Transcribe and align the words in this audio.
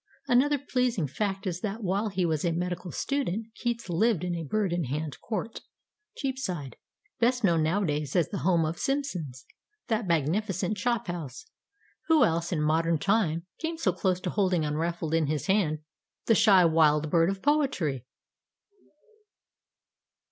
Another 0.27 0.57
pleasing 0.57 1.05
fact 1.05 1.45
is 1.45 1.61
that 1.61 1.83
while 1.83 2.09
he 2.09 2.25
was 2.25 2.43
a 2.43 2.51
medical 2.51 2.91
student 2.91 3.53
Keats 3.53 3.87
lived 3.87 4.23
in 4.23 4.47
Bird 4.47 4.73
in 4.73 4.85
Hand 4.85 5.19
Court, 5.21 5.61
Cheapside 6.17 6.75
best 7.19 7.43
known 7.43 7.61
nowadays 7.61 8.15
as 8.15 8.29
the 8.29 8.39
home 8.39 8.65
of 8.65 8.79
Simpson's, 8.79 9.45
that 9.89 10.07
magnificent 10.07 10.75
chophouse. 10.75 11.45
Who 12.07 12.23
else, 12.23 12.51
in 12.51 12.63
modern 12.63 12.97
times, 12.97 13.43
came 13.59 13.77
so 13.77 13.93
close 13.93 14.19
to 14.21 14.31
holding 14.31 14.65
unruffled 14.65 15.13
in 15.13 15.27
his 15.27 15.45
hand 15.45 15.81
the 16.25 16.33
shy 16.33 16.65
wild 16.65 17.11
bird 17.11 17.29
of 17.29 17.43
Poetry? 17.43 18.03